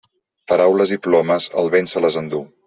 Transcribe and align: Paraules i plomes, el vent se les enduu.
Paraules 0.51 0.93
i 0.95 0.97
plomes, 1.03 1.49
el 1.65 1.71
vent 1.77 1.91
se 1.93 2.05
les 2.07 2.19
enduu. 2.25 2.43